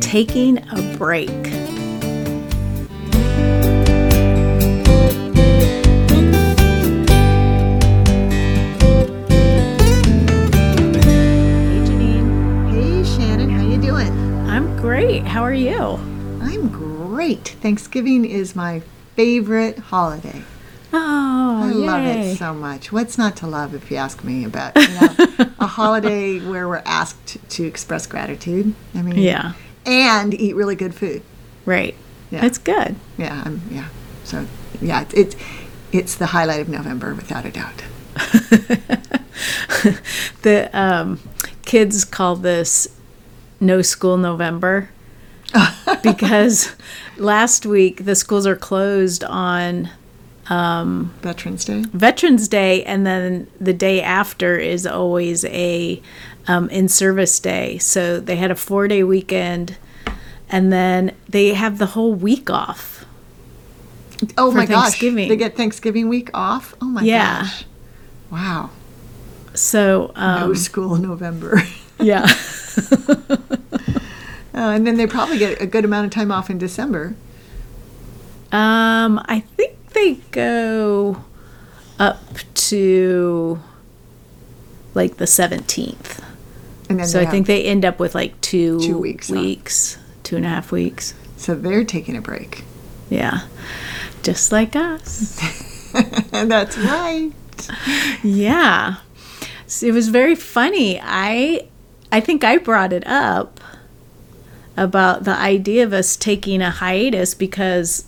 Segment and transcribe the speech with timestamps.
[0.00, 1.28] taking a break.
[10.88, 14.10] Hey Janine, Hey Shannon, how you doing?
[14.48, 15.24] I'm great.
[15.24, 15.76] How are you?
[16.40, 17.48] I'm great.
[17.60, 18.80] Thanksgiving is my
[19.16, 20.42] favorite holiday.
[20.92, 22.90] Oh, I love it so much.
[22.92, 26.82] What's not to love if you ask me about you know, a holiday where we're
[26.86, 28.74] asked to express gratitude?
[28.94, 29.52] I mean, Yeah,
[29.88, 31.22] and eat really good food.
[31.64, 31.94] right.
[32.30, 32.44] Yeah.
[32.44, 32.94] It's good.
[33.16, 33.88] Yeah, I'm, yeah.
[34.24, 34.46] So
[34.82, 35.36] yeah, it's, it's
[35.92, 37.82] it's the highlight of November without a doubt.
[40.42, 41.20] The um,
[41.64, 42.88] kids call this
[43.60, 44.90] No School November
[46.02, 46.74] because
[47.16, 49.90] last week the schools are closed on
[50.48, 51.82] Veterans Day.
[51.92, 56.00] Veterans Day, and then the day after is always a
[56.46, 57.76] um, in service day.
[57.78, 59.76] So they had a four day weekend,
[60.48, 63.04] and then they have the whole week off.
[64.36, 66.74] Oh my gosh, they get Thanksgiving week off.
[66.80, 67.42] Oh my Yeah.
[67.42, 67.64] gosh,
[68.30, 68.70] wow.
[69.54, 71.62] So No um, school in November.
[72.00, 72.26] yeah,
[74.54, 77.14] Uh, and then they probably get a good amount of time off in December.
[78.50, 79.57] um, I think
[79.98, 81.22] they go
[81.98, 82.22] up
[82.54, 83.60] to
[84.94, 86.24] like the seventeenth.
[86.88, 90.36] And then So I think they end up with like two, Two weeks weeks, two
[90.36, 91.14] and a half weeks.
[91.36, 92.64] so they're taking a break.
[93.10, 93.46] Yeah,
[94.22, 95.38] just like us.
[96.32, 97.32] that's right.
[98.22, 98.96] Yeah.
[99.66, 100.98] So it was very funny.
[101.02, 101.68] I
[102.10, 103.60] I think I brought it up
[104.76, 108.04] about the idea of us taking a hiatus because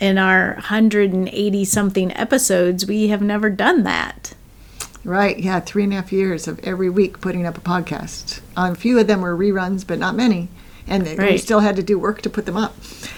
[0.00, 4.34] in our 180 something episodes we have never done that.
[5.04, 8.40] Right, yeah, three and a half years of every week putting up a podcast.
[8.56, 10.48] Um, a few of them were reruns, but not many.
[10.88, 12.76] And we still had to do work to put them up.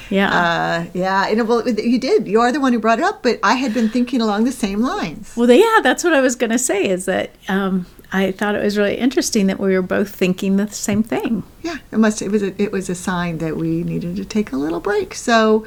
[0.08, 0.30] Yeah.
[0.30, 2.26] Uh, yeah, and well, you did.
[2.26, 4.52] You are the one who brought it up, but I had been thinking along the
[4.52, 5.34] same lines.
[5.36, 8.62] well, yeah, that's what I was going to say is that um, I thought it
[8.62, 11.42] was really interesting that we were both thinking the same thing.
[11.62, 12.22] Yeah, it must.
[12.22, 12.42] It was.
[12.42, 15.14] A, it was a sign that we needed to take a little break.
[15.14, 15.66] So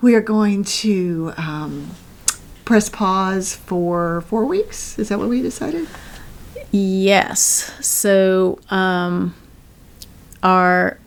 [0.00, 1.90] we are going to um,
[2.64, 4.98] press pause for four weeks.
[4.98, 5.88] Is that what we decided?
[6.70, 7.72] Yes.
[7.84, 9.34] So, um,
[10.42, 10.98] our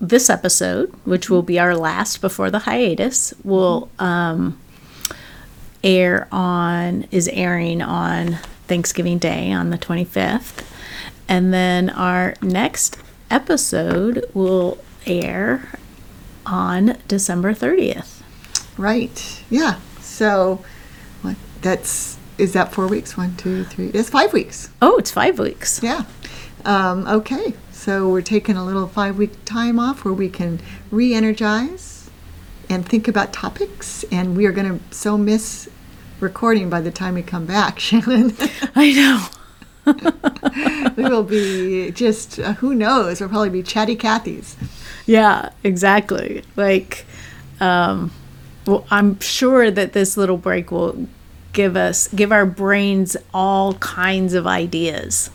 [0.00, 4.58] this episode, which will be our last before the hiatus, will um,
[5.82, 10.72] air on is airing on Thanksgiving Day on the twenty fifth,
[11.28, 12.98] and then our next
[13.30, 15.68] episode will air
[16.48, 18.22] on December thirtieth.
[18.76, 19.42] Right.
[19.50, 19.78] Yeah.
[20.00, 20.64] So
[21.22, 21.36] what?
[21.62, 23.16] That's is that four weeks?
[23.16, 23.88] One, two, three.
[23.88, 24.70] That's five weeks.
[24.80, 25.82] Oh, it's five weeks.
[25.82, 26.04] Yeah.
[26.64, 27.54] Um, okay.
[27.72, 30.60] So we're taking a little five week time off where we can
[30.90, 32.10] re energize
[32.68, 34.04] and think about topics.
[34.10, 35.68] And we are going to so miss
[36.20, 38.36] recording by the time we come back, Shannon.
[38.74, 39.37] I know.
[40.96, 43.20] we will be just, uh, who knows?
[43.20, 44.56] We'll probably be chatty Cathy's.
[45.06, 46.42] Yeah, exactly.
[46.56, 47.06] Like,
[47.60, 48.12] um,
[48.66, 51.08] well, I'm sure that this little break will
[51.52, 55.30] give us, give our brains all kinds of ideas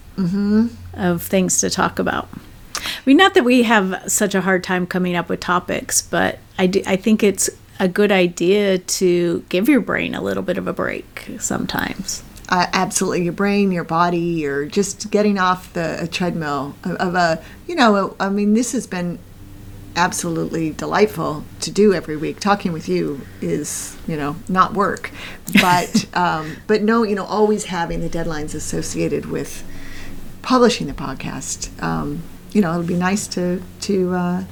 [0.94, 2.30] of things to talk about.
[2.76, 6.40] I mean, not that we have such a hard time coming up with topics, but
[6.60, 7.50] I, do, I think it's
[7.80, 12.24] a good idea to give your brain a little bit of a break sometimes.
[12.54, 17.16] Uh, absolutely, your brain, your body, you're just getting off the a treadmill of, of
[17.16, 19.18] a, you know, I mean, this has been
[19.96, 22.40] absolutely delightful to do every week.
[22.40, 25.10] Talking with you is, you know, not work,
[25.64, 29.64] but um, but no, you know, always having the deadlines associated with
[30.44, 31.82] publishing the podcast.
[31.82, 32.22] Um,
[32.52, 34.44] you know, it'll be nice to to uh,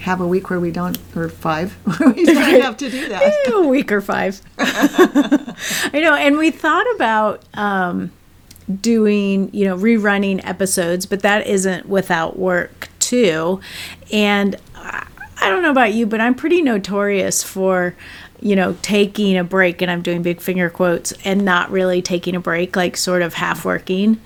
[0.00, 3.48] have a week where we don't, or five, where we don't have to do that.
[3.54, 4.40] A week or five.
[4.58, 8.10] I know, and we thought about um,
[8.80, 13.60] doing, you know, rerunning episodes, but that isn't without work too.
[14.12, 15.06] And I
[15.40, 17.94] I don't know about you, but I'm pretty notorious for,
[18.40, 22.34] you know, taking a break, and I'm doing big finger quotes, and not really taking
[22.34, 24.20] a break, like sort of half working.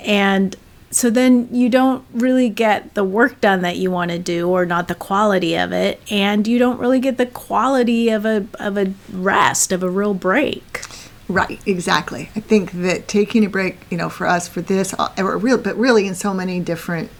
[0.00, 0.56] And
[0.94, 4.64] so then you don't really get the work done that you want to do or
[4.64, 8.76] not the quality of it and you don't really get the quality of a of
[8.76, 10.80] a rest of a real break
[11.28, 12.28] Right, exactly.
[12.36, 15.56] I think that taking a break, you know, for us, for this, uh, or real,
[15.56, 17.10] but really in so many different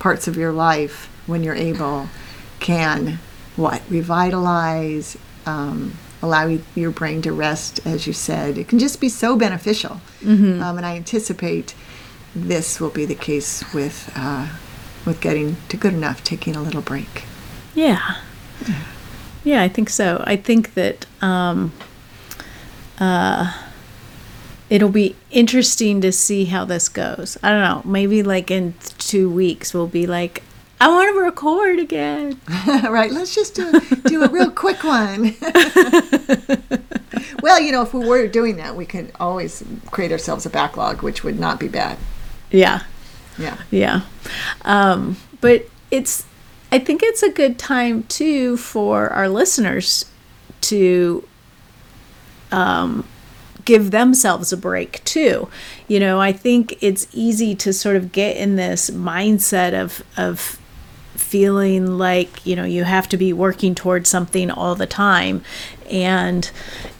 [0.00, 2.08] parts of your life, when you're able,
[2.58, 3.20] can
[3.56, 5.16] what revitalize,
[5.46, 8.58] um, allow your brain to rest, as you said.
[8.58, 11.74] It can just be so beneficial, um, and I anticipate
[12.34, 14.48] this will be the case with uh,
[15.04, 17.24] with getting to good enough, taking a little break.
[17.74, 18.16] yeah
[19.42, 21.72] yeah i think so i think that um
[22.98, 23.52] uh
[24.70, 29.28] it'll be interesting to see how this goes i don't know maybe like in two
[29.28, 30.42] weeks we'll be like
[30.80, 32.40] i want to record again
[32.88, 33.70] right, let's just do,
[34.06, 35.34] do a real quick one.
[37.42, 41.02] well, you know, if we were doing that, we could always create ourselves a backlog,
[41.02, 41.98] which would not be bad.
[42.54, 42.82] Yeah
[43.38, 43.58] Yeah.
[43.70, 44.02] Yeah.
[44.62, 46.24] Um, but it's,
[46.70, 50.06] I think it's a good time too for our listeners
[50.62, 51.26] to
[52.50, 53.06] um,
[53.64, 55.48] give themselves a break too.
[55.88, 60.58] You know, I think it's easy to sort of get in this mindset of, of,
[61.14, 65.42] feeling like you know you have to be working towards something all the time
[65.88, 66.50] and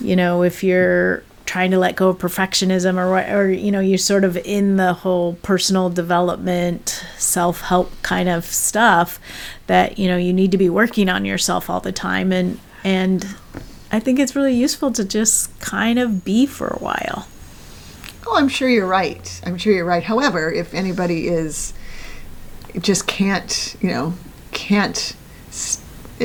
[0.00, 3.98] you know if you're trying to let go of perfectionism or or you know you're
[3.98, 9.20] sort of in the whole personal development self-help kind of stuff
[9.66, 13.36] that you know you need to be working on yourself all the time and and
[13.92, 17.28] I think it's really useful to just kind of be for a while.
[18.26, 19.40] Oh, I'm sure you're right.
[19.44, 20.02] I'm sure you're right.
[20.02, 21.72] However, if anybody is
[22.80, 24.14] just can't, you know,
[24.50, 25.14] can't
[25.48, 25.80] s-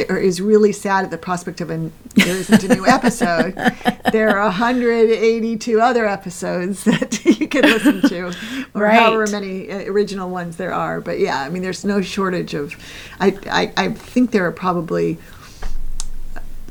[0.10, 3.54] or is really sad at the prospect of a there isn't a new episode,
[4.12, 8.28] there are 182 other episodes that you can listen to,
[8.76, 8.96] or Right.
[9.00, 11.02] however many uh, original ones there are.
[11.02, 12.76] But yeah, I mean, there's no shortage of.
[13.20, 15.18] I I, I think there are probably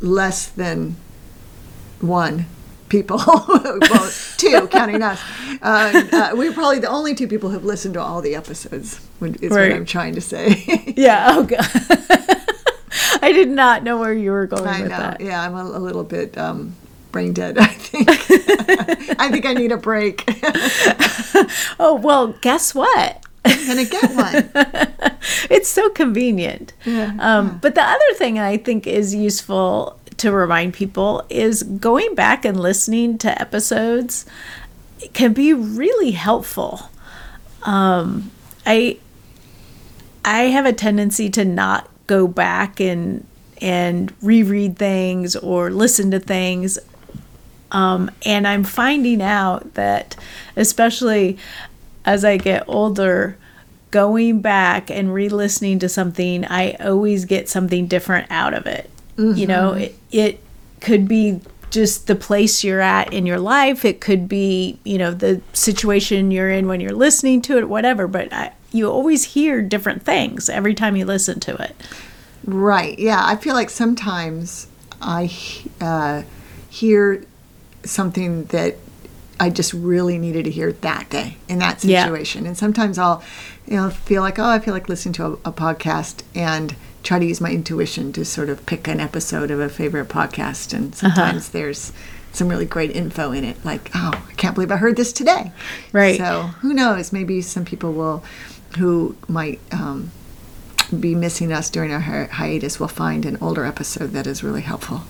[0.01, 0.97] less than
[2.01, 2.47] one
[2.89, 5.21] people well two counting us
[5.61, 9.51] uh, uh, we're probably the only two people who've listened to all the episodes Is
[9.51, 9.71] Right.
[9.71, 11.27] what i'm trying to say Yeah.
[11.31, 12.38] Oh god.
[13.23, 15.21] I did not know where you were going i with know that.
[15.21, 16.75] yeah i'm a, a little bit um,
[17.13, 18.09] brain dead i think
[19.21, 20.25] i think i need a break
[21.81, 23.25] Oh well, guess what?
[23.45, 24.51] i'm gonna get one
[25.51, 26.73] it's so convenient.
[26.85, 32.15] Yeah, Um, But the other thing I think is useful to remind people is going
[32.15, 34.27] back and listening to episodes
[35.13, 36.91] can be really helpful.
[37.63, 38.31] Um,
[38.67, 38.99] I
[40.25, 43.25] I have a tendency to not go back and
[43.61, 46.79] and reread things or listen to things.
[47.71, 50.17] Um, and I'm finding out that,
[50.57, 51.39] especially
[52.05, 53.37] as I get older,
[53.91, 58.91] going back and re listening to something, I always get something different out of it.
[59.37, 60.41] You know, it, it
[60.81, 61.41] could be
[61.71, 66.31] just the place you're at in your life, it could be, you know, the situation
[66.31, 70.49] you're in when you're listening to it, whatever, but I, you always hear different things
[70.49, 71.75] every time you listen to it.
[72.45, 72.99] Right.
[72.99, 73.21] Yeah.
[73.23, 74.67] I feel like sometimes
[75.01, 75.31] I
[75.81, 76.23] uh,
[76.69, 77.25] hear
[77.85, 78.77] something that
[79.41, 82.03] I just really needed to hear that day in that Yeah.
[82.05, 82.45] situation.
[82.47, 83.23] And sometimes I'll,
[83.67, 87.19] you know, feel like, oh, I feel like listening to a, a podcast and try
[87.19, 90.75] to use my intuition to sort of pick an episode of a favorite podcast.
[90.75, 91.93] And sometimes there's
[92.33, 95.53] some really great info in it, like, oh, I can't believe I heard this today.
[95.93, 96.19] Right.
[96.19, 97.13] So who knows?
[97.13, 98.23] Maybe some people will,
[98.77, 100.11] who might um,
[100.99, 104.63] be missing us during our hi- hiatus, will find an older episode that is really
[104.63, 105.03] helpful.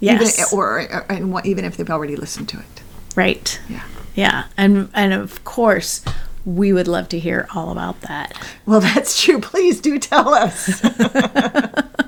[0.00, 0.38] Yes.
[0.38, 2.82] Even, or, or and what, even if they've already listened to it.
[3.14, 3.60] right.
[3.68, 3.84] Yeah.
[4.14, 4.44] Yeah.
[4.56, 6.04] And, and of course,
[6.44, 8.36] we would love to hear all about that.
[8.66, 9.40] Well, that's true.
[9.40, 10.82] Please do tell us.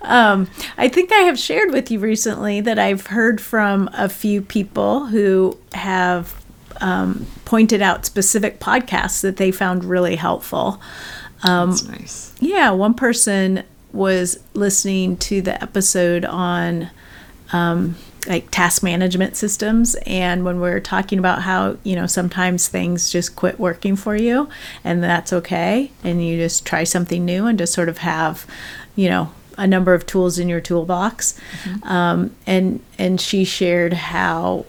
[0.00, 4.40] Um, I think I have shared with you recently that I've heard from a few
[4.40, 6.41] people who have
[6.82, 10.80] um, pointed out specific podcasts that they found really helpful.
[11.42, 12.32] that's nice.
[12.40, 13.62] Yeah, one person
[13.92, 16.90] was listening to the episode on
[17.52, 17.94] um,
[18.26, 23.10] like task management systems, and when we are talking about how you know sometimes things
[23.10, 24.48] just quit working for you,
[24.82, 28.46] and that's okay, and you just try something new and just sort of have,
[28.96, 31.38] you know, a number of tools in your toolbox,
[31.84, 34.64] um, and and she shared how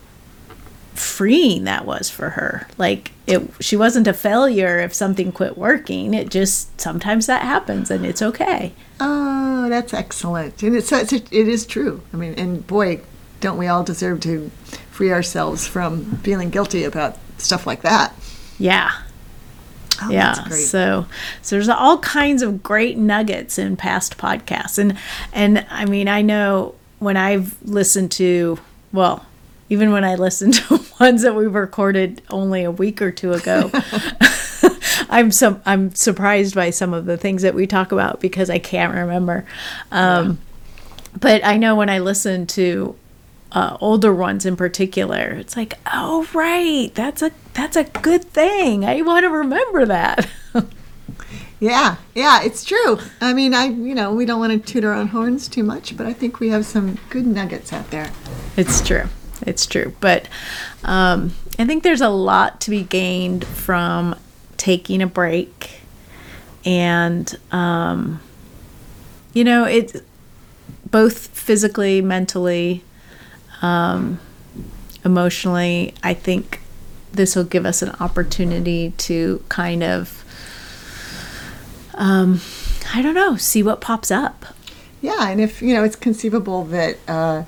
[0.94, 2.68] freeing that was for her.
[2.78, 6.14] Like it she wasn't a failure if something quit working.
[6.14, 8.74] It just sometimes that happens and it's okay.
[9.00, 10.62] Oh, that's excellent.
[10.64, 12.02] And it's, it's it is true.
[12.14, 13.02] I mean, and boy,
[13.42, 14.50] don't we all deserve to
[14.92, 18.14] free ourselves from feeling guilty about stuff like that?
[18.60, 18.92] Yeah.
[20.02, 20.34] Oh, yeah.
[20.34, 20.64] that's great.
[20.64, 21.06] So
[21.42, 24.78] so there's all kinds of great nuggets in past podcasts.
[24.78, 24.98] And
[25.32, 28.60] and I mean, I know when I've listened to
[28.92, 29.26] well,
[29.74, 33.72] even when I listen to ones that we recorded only a week or two ago,
[35.10, 38.60] I'm some I'm surprised by some of the things that we talk about because I
[38.60, 39.46] can't remember.
[39.92, 40.38] Um,
[41.20, 42.96] But I know when I listen to
[43.52, 48.86] uh, older ones in particular, it's like, oh right, that's a that's a good thing.
[48.86, 50.28] I want to remember that.
[51.60, 53.00] Yeah, yeah, it's true.
[53.22, 55.96] I mean, I you know we don't want to toot our own horns too much,
[55.96, 58.12] but I think we have some good nuggets out there.
[58.58, 59.06] It's true.
[59.46, 59.96] It's true.
[60.00, 60.28] But
[60.84, 64.16] um, I think there's a lot to be gained from
[64.58, 65.82] taking a break.
[66.66, 68.22] And, um,
[69.34, 70.04] you know, it
[70.90, 72.84] both physically, mentally,
[73.62, 74.20] um,
[75.04, 76.62] emotionally, I think
[77.12, 80.24] this will give us an opportunity to kind of,
[81.96, 82.42] um,
[82.94, 84.46] I don't know, see what pops up.
[85.02, 87.44] Yeah, and if you know, it's conceivable that uh,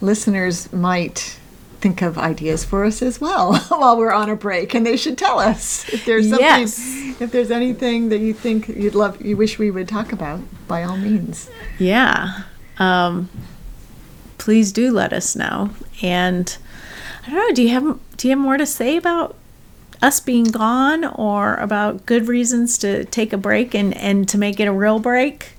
[0.00, 1.38] listeners might
[1.80, 5.18] think of ideas for us as well while we're on a break, and they should
[5.18, 6.78] tell us if there's something, Yes.
[7.20, 10.40] if there's anything that you think you'd love, you wish we would talk about.
[10.66, 11.48] By all means.
[11.78, 12.42] Yeah.
[12.78, 13.28] Um,
[14.38, 15.70] please do let us know.
[16.02, 16.56] And
[17.26, 19.36] I don't know, do you have do you have more to say about
[20.02, 24.58] us being gone or about good reasons to take a break and, and to make
[24.60, 25.52] it a real break?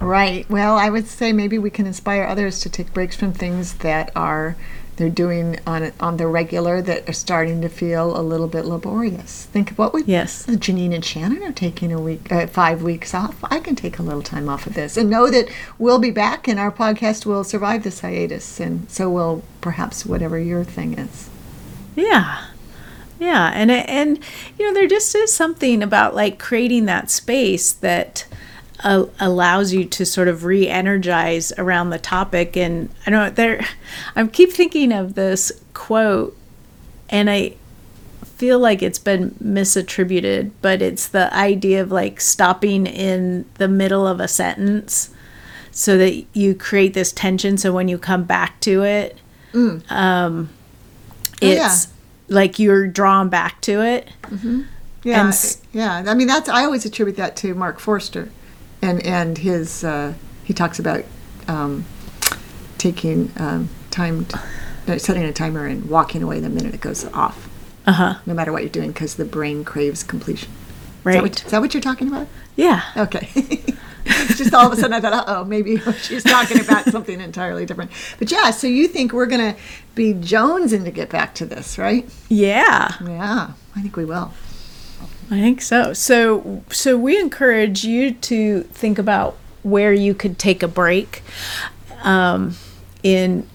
[0.00, 0.48] Right.
[0.50, 4.10] Well, I would say maybe we can inspire others to take breaks from things that
[4.14, 4.56] are
[4.96, 9.44] they're doing on on the regular that are starting to feel a little bit laborious.
[9.52, 10.46] Think of what we Yes.
[10.46, 13.36] Janine and Shannon are taking a week, uh, five weeks off.
[13.44, 15.48] I can take a little time off of this and know that
[15.78, 20.38] we'll be back and our podcast will survive this hiatus, and so will perhaps whatever
[20.38, 21.28] your thing is.
[21.94, 22.44] Yeah.
[23.18, 24.18] Yeah, and and
[24.58, 28.26] you know there just is something about like creating that space that
[28.84, 32.56] uh, allows you to sort of re-energize around the topic.
[32.56, 33.66] And I don't know there
[34.14, 36.36] I keep thinking of this quote
[37.08, 37.54] and I
[38.24, 44.06] feel like it's been misattributed, but it's the idea of like stopping in the middle
[44.06, 45.10] of a sentence
[45.70, 47.56] so that you create this tension.
[47.58, 49.18] So when you come back to it
[49.88, 50.50] um
[51.42, 51.66] Oh, yeah.
[51.66, 51.88] it's
[52.28, 54.08] like you're drawn back to it.
[55.02, 56.04] Yeah, And yeah.
[56.06, 58.30] I mean, that's I always attribute that to Mark Forster,
[58.82, 60.14] and and his uh,
[60.44, 61.04] he talks about
[61.48, 61.84] um,
[62.78, 64.26] taking um, time,
[64.86, 67.48] uh, setting a timer and walking away the minute it goes off,
[67.86, 70.50] uh-huh no matter what you're doing, because the brain craves completion.
[70.50, 72.28] Is right that, what, is that what you're talking about?
[72.56, 73.28] yeah Okay.
[74.36, 77.66] Just all of a sudden, I thought, uh oh, maybe she's talking about something entirely
[77.66, 77.90] different.
[78.20, 79.60] But yeah, so you think we're going to
[79.96, 82.08] be jonesing to get back to this, right?
[82.28, 84.32] yeah Yeah, I think we will.
[85.30, 85.92] I think so.
[85.92, 91.22] So so we encourage you to think about where you could take a break
[92.02, 92.54] um,
[93.02, 93.48] in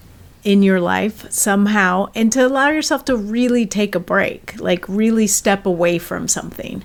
[0.44, 5.26] in your life somehow and to allow yourself to really take a break, like really
[5.26, 6.82] step away from something.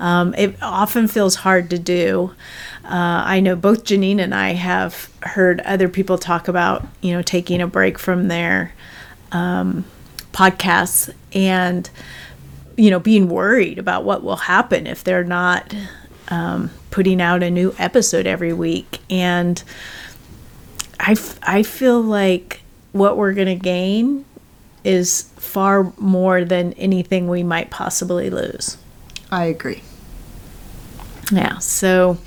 [0.00, 2.34] Um, it often feels hard to do.
[2.82, 7.22] Uh, I know both Janine and I have heard other people talk about, you know,
[7.22, 8.72] taking a break from their
[9.32, 9.84] um,
[10.32, 11.88] podcasts and
[12.76, 15.74] you know, being worried about what will happen if they're not
[16.28, 19.00] um, putting out a new episode every week.
[19.10, 19.62] And
[20.98, 22.62] I, f- I feel like
[22.92, 24.24] what we're going to gain
[24.84, 28.76] is far more than anything we might possibly lose.
[29.30, 29.82] I agree.
[31.32, 32.18] Yeah, so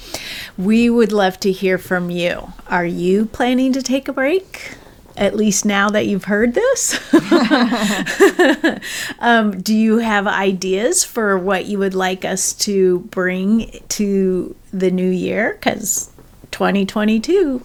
[0.58, 2.52] we would love to hear from you.
[2.68, 4.76] Are you planning to take a break?
[5.18, 7.14] At least now that you've heard this?
[9.20, 14.92] um, do you have ideas for what you would like us to bring to the
[14.92, 15.54] new year?
[15.54, 16.12] Because
[16.52, 17.64] 2022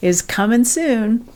[0.00, 1.28] is coming soon.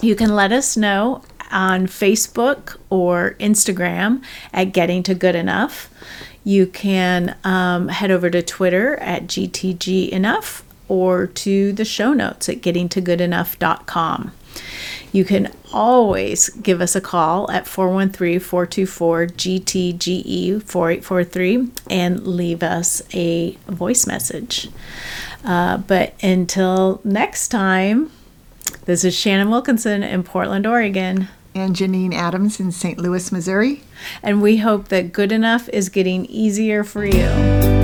[0.00, 5.90] You can let us know on Facebook or Instagram at Getting to Good Enough.
[6.44, 12.48] You can um, head over to Twitter at GTG Enough or to the show notes
[12.48, 14.32] at gettingtogoodenough.com.
[15.12, 23.02] You can always give us a call at 413 424 GTGE 4843 and leave us
[23.12, 24.68] a voice message.
[25.44, 28.10] Uh, but until next time,
[28.86, 31.28] this is Shannon Wilkinson in Portland, Oregon.
[31.54, 32.98] And Janine Adams in St.
[32.98, 33.82] Louis, Missouri.
[34.22, 37.81] And we hope that good enough is getting easier for you.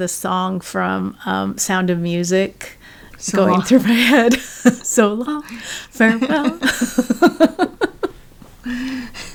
[0.00, 2.78] the song from um, Sound of Music
[3.18, 3.62] so going long.
[3.62, 4.32] through my head.
[4.40, 5.42] so long,
[5.90, 6.58] farewell.